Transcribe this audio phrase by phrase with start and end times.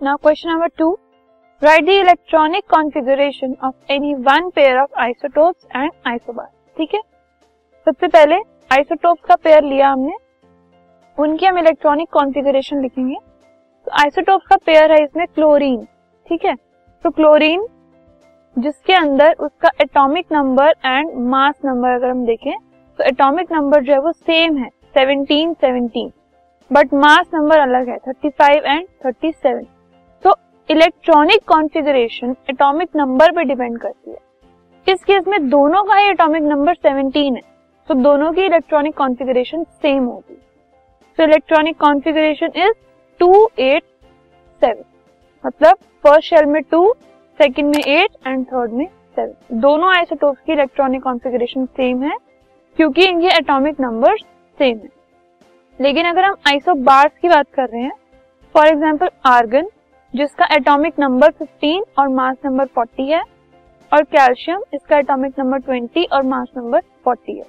[0.00, 0.90] Now question number two
[1.62, 7.00] write the electronic configuration of any one pair of isotopes and isobar ठीक है?
[7.86, 8.36] सबसे पहले
[8.70, 10.12] isotopes का pair लिया हमने।
[11.18, 15.84] उनकी हम इलेक्ट्रॉनिक कॉन्फ़िगरेशन लिखेंगे। तो आइसोटोप्स का पेयर है इसमें क्लोरीन
[16.26, 16.54] ठीक है?
[17.04, 17.66] तो क्लोरीन
[18.56, 22.52] जिसके अंदर उसका atomic number and mass number अगर हम देखें
[22.98, 26.10] तो एटॉमिक नंबर जो है वो सेम है 17 17
[26.70, 29.79] बट मास नंबर अलग है 35 एंड 37 तो
[30.70, 34.16] इलेक्ट्रॉनिक कॉन्फ़िगरेशन एटॉमिक नंबर पे डिपेंड करती है।
[34.86, 37.42] इस केस में दोनों का ही एटॉमिक नंबर 17 है
[37.88, 40.36] तो दोनों की इलेक्ट्रॉनिक कॉन्फ़िगरेशन सेम होगी।
[41.18, 42.72] तो इलेक्ट्रॉनिक कॉन्फ़िगरेशन इज़
[43.20, 44.84] 287
[45.44, 46.84] मतलब फ़र्स्ट शेल में 2
[47.40, 48.86] सेकंड में 8 एंड थर्ड में
[49.18, 52.16] 7 दोनों आइसोटोप्स की इलेक्ट्रॉनिक कॉन्फ़िगरेशन सेम है,
[52.78, 54.88] क्योंकि इनके एटॉमिक नंबर सेम है।
[55.78, 57.92] लेकिन अगर हम आइसोबार्स की बात कर रहे हैं,
[58.54, 59.68] फॉर एग्ज़ाम्पल आर्गन
[60.14, 63.22] जिसका एटॉमिक नंबर 15 और मास नंबर 40 है,
[63.92, 67.44] और कैल्शियम इसका एटॉमिक नंबर 20 और मास नंबर 40 है।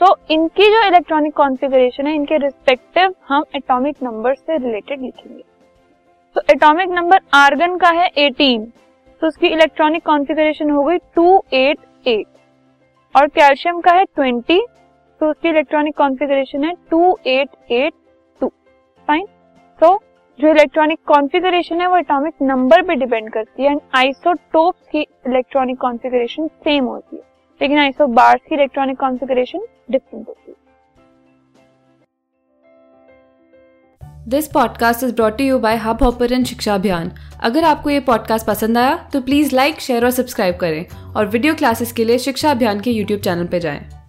[0.00, 5.42] तो इनकी जो इलेक्ट्रॉनिक कॉन्फ़िगरेशन है, इनके रिस्पेक्टिव हम एटॉमिक नंबर से रिलेटेड लिखेंगे।
[6.36, 8.66] तो एटॉमिक नंबर आर्गन का है 18
[9.22, 12.24] तो उसकी इलेक्ट्रॉनिक कॉन्फ़िगरेशन हो गई 288
[13.14, 14.60] और कैल्शियम का है 20
[15.20, 18.48] तो उसकी इलेक्ट्रॉनिक कॉन्फ़िगरेशन है 2882
[19.08, 19.26] फाइन
[19.80, 19.94] तो
[20.40, 25.78] जो इलेक्ट्रॉनिक कॉन्फ़िगरेशन है, वो एटॉमिक नंबर पे डिपेंड करती है एंड आइसोटोप्स की इलेक्ट्रॉनिक
[25.78, 27.22] कॉन्फ़िगरेशन सेम होती है।
[27.62, 30.62] लेकिन आइसोबार्स की इलेक्ट्रॉनिक कॉन्फ़िगरेशन डिफरेंट होती है।
[34.28, 38.96] This podcast is brought you by Hubhopper Shiksha Abhiyan अगर आपको ये पॉडकास्ट पसंद आया
[39.12, 42.90] तो प्लीज़ लाइक शेयर और सब्सक्राइब करें। और वीडियो क्लासेस के लिए शिक्षा अभियान के
[42.90, 44.03] यूट्यूब चैनल पर जाएँ।